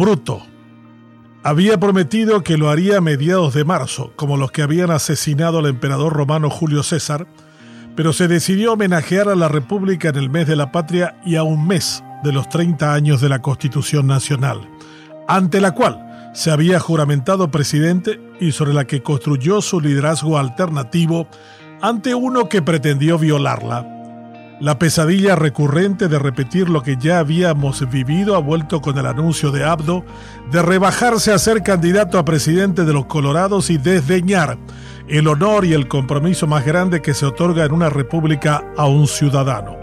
Bruto. 0.00 0.40
Había 1.42 1.78
prometido 1.78 2.42
que 2.42 2.56
lo 2.56 2.70
haría 2.70 2.96
a 2.96 3.00
mediados 3.02 3.52
de 3.52 3.66
marzo, 3.66 4.14
como 4.16 4.38
los 4.38 4.50
que 4.50 4.62
habían 4.62 4.90
asesinado 4.90 5.58
al 5.58 5.66
emperador 5.66 6.14
romano 6.14 6.48
Julio 6.48 6.82
César, 6.82 7.26
pero 7.96 8.14
se 8.14 8.26
decidió 8.26 8.72
homenajear 8.72 9.28
a 9.28 9.34
la 9.34 9.48
República 9.48 10.08
en 10.08 10.16
el 10.16 10.30
mes 10.30 10.46
de 10.46 10.56
la 10.56 10.72
patria 10.72 11.20
y 11.26 11.36
a 11.36 11.42
un 11.42 11.66
mes 11.66 12.02
de 12.24 12.32
los 12.32 12.48
30 12.48 12.94
años 12.94 13.20
de 13.20 13.28
la 13.28 13.42
Constitución 13.42 14.06
Nacional, 14.06 14.66
ante 15.28 15.60
la 15.60 15.72
cual 15.72 16.30
se 16.32 16.50
había 16.50 16.80
juramentado 16.80 17.50
presidente 17.50 18.18
y 18.40 18.52
sobre 18.52 18.72
la 18.72 18.86
que 18.86 19.02
construyó 19.02 19.60
su 19.60 19.82
liderazgo 19.82 20.38
alternativo 20.38 21.28
ante 21.82 22.14
uno 22.14 22.48
que 22.48 22.62
pretendió 22.62 23.18
violarla. 23.18 23.99
La 24.60 24.78
pesadilla 24.78 25.36
recurrente 25.36 26.06
de 26.06 26.18
repetir 26.18 26.68
lo 26.68 26.82
que 26.82 26.98
ya 26.98 27.18
habíamos 27.18 27.88
vivido 27.88 28.36
ha 28.36 28.40
vuelto 28.40 28.82
con 28.82 28.98
el 28.98 29.06
anuncio 29.06 29.50
de 29.50 29.64
Abdo 29.64 30.04
de 30.52 30.60
rebajarse 30.60 31.32
a 31.32 31.38
ser 31.38 31.62
candidato 31.62 32.18
a 32.18 32.26
presidente 32.26 32.84
de 32.84 32.92
los 32.92 33.06
Colorados 33.06 33.70
y 33.70 33.78
desdeñar 33.78 34.58
el 35.08 35.28
honor 35.28 35.64
y 35.64 35.72
el 35.72 35.88
compromiso 35.88 36.46
más 36.46 36.66
grande 36.66 37.00
que 37.00 37.14
se 37.14 37.24
otorga 37.24 37.64
en 37.64 37.72
una 37.72 37.88
república 37.88 38.62
a 38.76 38.86
un 38.86 39.06
ciudadano. 39.06 39.78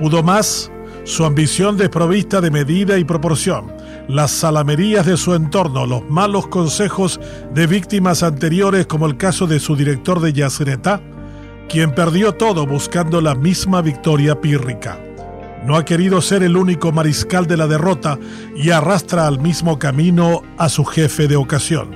Pudo 0.00 0.24
más 0.24 0.72
su 1.04 1.24
ambición 1.24 1.76
desprovista 1.76 2.40
de 2.40 2.50
medida 2.50 2.98
y 2.98 3.04
proporción, 3.04 3.72
las 4.08 4.32
salamerías 4.32 5.06
de 5.06 5.16
su 5.16 5.32
entorno, 5.36 5.86
los 5.86 6.10
malos 6.10 6.48
consejos 6.48 7.20
de 7.54 7.68
víctimas 7.68 8.24
anteriores 8.24 8.88
como 8.88 9.06
el 9.06 9.16
caso 9.16 9.46
de 9.46 9.60
su 9.60 9.76
director 9.76 10.20
de 10.20 10.32
Yacyretá, 10.32 11.00
quien 11.68 11.94
perdió 11.94 12.34
todo 12.34 12.66
buscando 12.66 13.20
la 13.20 13.34
misma 13.34 13.82
victoria 13.82 14.40
pírrica. 14.40 14.98
No 15.64 15.76
ha 15.76 15.84
querido 15.84 16.22
ser 16.22 16.42
el 16.42 16.56
único 16.56 16.92
mariscal 16.92 17.46
de 17.46 17.56
la 17.56 17.66
derrota 17.66 18.18
y 18.56 18.70
arrastra 18.70 19.26
al 19.26 19.38
mismo 19.38 19.78
camino 19.78 20.42
a 20.56 20.68
su 20.68 20.84
jefe 20.84 21.28
de 21.28 21.36
ocasión. 21.36 21.94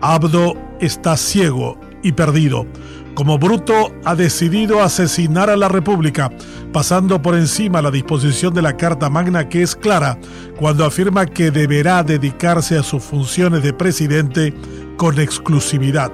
Abdo 0.00 0.54
está 0.80 1.16
ciego 1.16 1.78
y 2.02 2.12
perdido. 2.12 2.66
Como 3.14 3.38
Bruto 3.38 3.92
ha 4.04 4.14
decidido 4.14 4.82
asesinar 4.82 5.48
a 5.48 5.56
la 5.56 5.68
República, 5.68 6.30
pasando 6.72 7.22
por 7.22 7.34
encima 7.34 7.80
la 7.80 7.90
disposición 7.90 8.52
de 8.52 8.60
la 8.60 8.76
Carta 8.76 9.08
Magna 9.08 9.48
que 9.48 9.62
es 9.62 9.74
clara 9.74 10.18
cuando 10.58 10.84
afirma 10.84 11.24
que 11.26 11.50
deberá 11.50 12.02
dedicarse 12.02 12.76
a 12.76 12.82
sus 12.82 13.02
funciones 13.02 13.62
de 13.62 13.72
presidente 13.72 14.52
con 14.96 15.18
exclusividad. 15.18 16.12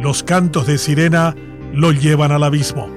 Los 0.00 0.22
cantos 0.22 0.66
de 0.66 0.78
sirena 0.78 1.34
lo 1.72 1.92
llevan 1.92 2.32
al 2.32 2.42
abismo. 2.42 2.88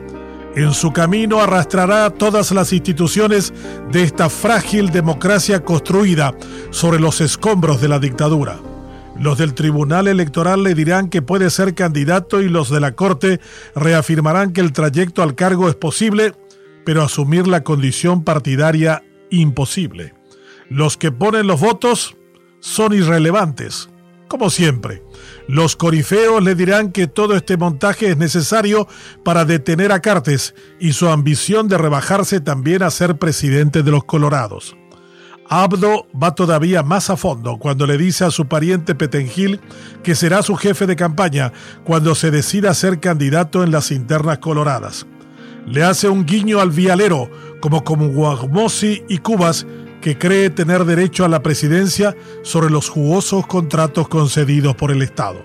En 0.55 0.73
su 0.73 0.93
camino 0.93 1.41
arrastrará 1.41 2.09
todas 2.11 2.51
las 2.51 2.71
instituciones 2.71 3.53
de 3.91 4.03
esta 4.03 4.29
frágil 4.29 4.89
democracia 4.89 5.65
construida 5.65 6.33
sobre 6.69 6.99
los 6.99 7.19
escombros 7.19 7.81
de 7.81 7.89
la 7.89 7.99
dictadura. 7.99 8.59
Los 9.19 9.37
del 9.37 9.53
Tribunal 9.53 10.07
Electoral 10.07 10.63
le 10.63 10.73
dirán 10.73 11.09
que 11.09 11.21
puede 11.21 11.49
ser 11.49 11.73
candidato 11.73 12.41
y 12.41 12.47
los 12.47 12.69
de 12.69 12.79
la 12.79 12.93
Corte 12.93 13.41
reafirmarán 13.75 14.53
que 14.53 14.61
el 14.61 14.71
trayecto 14.71 15.23
al 15.23 15.35
cargo 15.35 15.67
es 15.67 15.75
posible, 15.75 16.33
pero 16.85 17.01
asumir 17.01 17.47
la 17.47 17.63
condición 17.63 18.23
partidaria 18.23 19.03
imposible. 19.29 20.13
Los 20.69 20.95
que 20.95 21.11
ponen 21.11 21.47
los 21.47 21.59
votos 21.59 22.15
son 22.59 22.93
irrelevantes, 22.93 23.89
como 24.27 24.49
siempre. 24.49 25.03
Los 25.47 25.75
corifeos 25.75 26.43
le 26.43 26.55
dirán 26.55 26.91
que 26.91 27.07
todo 27.07 27.35
este 27.35 27.57
montaje 27.57 28.09
es 28.11 28.17
necesario 28.17 28.87
para 29.23 29.45
detener 29.45 29.91
a 29.91 30.01
Cartes 30.01 30.55
y 30.79 30.93
su 30.93 31.07
ambición 31.09 31.67
de 31.67 31.77
rebajarse 31.77 32.39
también 32.39 32.83
a 32.83 32.89
ser 32.89 33.17
presidente 33.17 33.83
de 33.83 33.91
los 33.91 34.03
Colorados. 34.05 34.75
Abdo 35.47 36.07
va 36.21 36.33
todavía 36.33 36.81
más 36.81 37.11
a 37.11 37.17
fondo 37.17 37.57
cuando 37.57 37.85
le 37.85 37.97
dice 37.97 38.25
a 38.25 38.31
su 38.31 38.47
pariente 38.47 38.95
Petengil 38.95 39.61
que 40.03 40.15
será 40.15 40.41
su 40.41 40.55
jefe 40.55 40.87
de 40.87 40.95
campaña 40.95 41.53
cuando 41.83 42.15
se 42.15 42.31
decida 42.31 42.73
ser 42.73 42.99
candidato 42.99 43.63
en 43.63 43.71
las 43.71 43.91
internas 43.91 44.39
coloradas. 44.39 45.05
Le 45.67 45.83
hace 45.83 46.09
un 46.09 46.25
guiño 46.25 46.59
al 46.59 46.71
vialero, 46.71 47.29
como 47.59 47.83
como 47.83 48.07
Guagmosi 48.07 49.03
y 49.07 49.19
Cubas, 49.19 49.65
que 50.05 50.19
cree 50.19 50.51
tener 50.51 50.85
derecho 50.85 51.25
a 51.25 51.27
la 51.27 51.41
presidencia 51.41 52.15
sobre 52.43 52.69
los 52.69 52.89
jugosos 52.89 53.47
contratos 53.47 54.07
concedidos 54.07 54.75
por 54.75 54.91
el 54.91 55.01
Estado. 55.01 55.43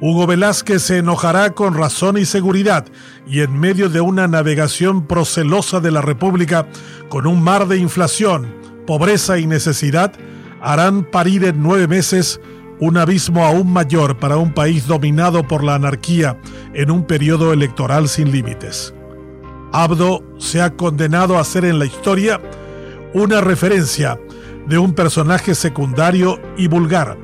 Hugo 0.00 0.26
Velázquez 0.26 0.82
se 0.82 0.98
enojará 0.98 1.50
con 1.50 1.72
razón 1.72 2.16
y 2.16 2.24
seguridad 2.24 2.84
y 3.28 3.42
en 3.42 3.56
medio 3.56 3.88
de 3.88 4.00
una 4.00 4.26
navegación 4.26 5.06
procelosa 5.06 5.78
de 5.78 5.92
la 5.92 6.02
República 6.02 6.66
con 7.08 7.28
un 7.28 7.40
mar 7.40 7.68
de 7.68 7.78
inflación, 7.78 8.52
pobreza 8.88 9.38
y 9.38 9.46
necesidad, 9.46 10.12
harán 10.60 11.04
parir 11.04 11.44
en 11.44 11.62
nueve 11.62 11.86
meses 11.86 12.40
un 12.80 12.96
abismo 12.96 13.44
aún 13.44 13.72
mayor 13.72 14.18
para 14.18 14.36
un 14.36 14.52
país 14.52 14.88
dominado 14.88 15.46
por 15.46 15.62
la 15.62 15.76
anarquía 15.76 16.40
en 16.74 16.90
un 16.90 17.04
periodo 17.04 17.52
electoral 17.52 18.08
sin 18.08 18.32
límites. 18.32 18.92
Abdo 19.72 20.24
se 20.38 20.60
ha 20.60 20.74
condenado 20.74 21.38
a 21.38 21.44
ser 21.44 21.64
en 21.64 21.78
la 21.78 21.86
historia 21.86 22.40
una 23.14 23.40
referencia 23.40 24.18
de 24.66 24.78
un 24.78 24.94
personaje 24.94 25.54
secundario 25.54 26.40
y 26.56 26.68
vulgar, 26.68 27.16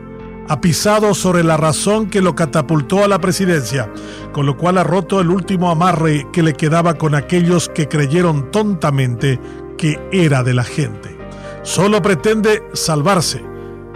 apisado 0.48 1.14
sobre 1.14 1.42
la 1.42 1.56
razón 1.56 2.08
que 2.08 2.20
lo 2.20 2.34
catapultó 2.34 3.04
a 3.04 3.08
la 3.08 3.20
presidencia, 3.20 3.90
con 4.32 4.46
lo 4.46 4.56
cual 4.56 4.78
ha 4.78 4.84
roto 4.84 5.20
el 5.20 5.30
último 5.30 5.70
amarre 5.70 6.26
que 6.32 6.42
le 6.42 6.54
quedaba 6.54 6.94
con 6.94 7.14
aquellos 7.14 7.68
que 7.68 7.88
creyeron 7.88 8.50
tontamente 8.50 9.40
que 9.76 9.98
era 10.12 10.42
de 10.42 10.54
la 10.54 10.64
gente. 10.64 11.16
Solo 11.62 12.02
pretende 12.02 12.62
salvarse, 12.72 13.42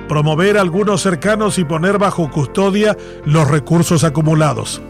promover 0.08 0.58
a 0.58 0.60
algunos 0.60 1.02
cercanos 1.02 1.58
y 1.58 1.64
poner 1.64 1.98
bajo 1.98 2.30
custodia 2.30 2.96
los 3.24 3.48
recursos 3.48 4.04
acumulados. 4.04 4.80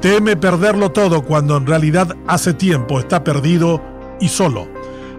Teme 0.00 0.36
perderlo 0.36 0.92
todo 0.92 1.22
cuando 1.22 1.56
en 1.56 1.66
realidad 1.66 2.16
hace 2.28 2.54
tiempo 2.54 3.00
está 3.00 3.24
perdido 3.24 3.82
y 4.20 4.28
solo 4.28 4.77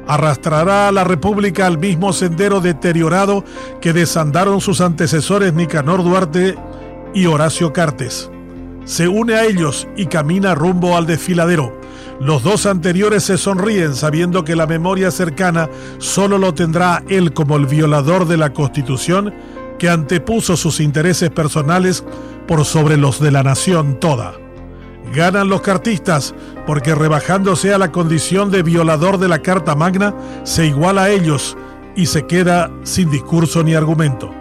arrastrará 0.09 0.87
a 0.87 0.91
la 0.91 1.03
República 1.03 1.67
al 1.67 1.77
mismo 1.77 2.13
sendero 2.13 2.61
deteriorado 2.61 3.45
que 3.79 3.93
desandaron 3.93 4.59
sus 4.59 4.81
antecesores 4.81 5.53
Nicanor 5.53 6.03
Duarte 6.03 6.57
y 7.13 7.27
Horacio 7.27 7.73
Cartes. 7.73 8.31
Se 8.85 9.07
une 9.07 9.35
a 9.35 9.45
ellos 9.45 9.87
y 9.95 10.07
camina 10.07 10.55
rumbo 10.55 10.97
al 10.97 11.05
desfiladero. 11.05 11.79
Los 12.19 12.41
dos 12.41 12.65
anteriores 12.65 13.23
se 13.23 13.37
sonríen 13.37 13.93
sabiendo 13.93 14.43
que 14.43 14.55
la 14.55 14.65
memoria 14.65 15.11
cercana 15.11 15.69
solo 15.99 16.39
lo 16.39 16.55
tendrá 16.55 17.03
él 17.07 17.31
como 17.31 17.55
el 17.55 17.67
violador 17.67 18.27
de 18.27 18.37
la 18.37 18.51
Constitución 18.51 19.31
que 19.77 19.89
antepuso 19.89 20.57
sus 20.57 20.79
intereses 20.79 21.29
personales 21.29 22.03
por 22.47 22.65
sobre 22.65 22.97
los 22.97 23.19
de 23.19 23.29
la 23.29 23.43
nación 23.43 23.99
toda. 23.99 24.33
Ganan 25.13 25.49
los 25.49 25.61
cartistas 25.61 26.35
porque 26.67 26.93
rebajándose 26.93 27.73
a 27.73 27.77
la 27.77 27.91
condición 27.91 28.51
de 28.51 28.63
violador 28.63 29.17
de 29.17 29.27
la 29.27 29.39
Carta 29.39 29.75
Magna, 29.75 30.13
se 30.43 30.67
iguala 30.67 31.03
a 31.03 31.09
ellos 31.09 31.57
y 31.95 32.05
se 32.05 32.27
queda 32.27 32.71
sin 32.83 33.09
discurso 33.09 33.63
ni 33.63 33.73
argumento. 33.73 34.31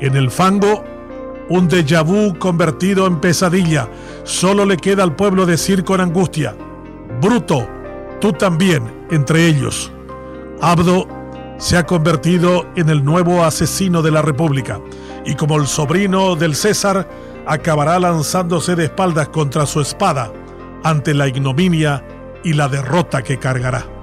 En 0.00 0.16
el 0.16 0.30
fango, 0.30 0.84
un 1.48 1.68
déjà 1.68 2.02
vu 2.02 2.38
convertido 2.38 3.06
en 3.06 3.20
pesadilla. 3.20 3.88
Solo 4.24 4.64
le 4.64 4.76
queda 4.76 5.02
al 5.02 5.16
pueblo 5.16 5.46
decir 5.46 5.84
con 5.84 6.00
angustia, 6.00 6.54
Bruto, 7.20 7.68
tú 8.20 8.32
también 8.32 8.82
entre 9.10 9.46
ellos. 9.46 9.92
Abdo 10.60 11.06
se 11.58 11.76
ha 11.76 11.86
convertido 11.86 12.66
en 12.76 12.88
el 12.88 13.04
nuevo 13.04 13.44
asesino 13.44 14.02
de 14.02 14.10
la 14.10 14.22
República 14.22 14.80
y 15.24 15.34
como 15.34 15.56
el 15.56 15.66
sobrino 15.66 16.34
del 16.34 16.54
César, 16.54 17.08
acabará 17.46 17.98
lanzándose 17.98 18.76
de 18.76 18.84
espaldas 18.84 19.28
contra 19.28 19.66
su 19.66 19.80
espada 19.80 20.32
ante 20.84 21.14
la 21.14 21.28
ignominia 21.28 22.04
y 22.44 22.54
la 22.54 22.68
derrota 22.68 23.22
que 23.22 23.38
cargará. 23.38 24.01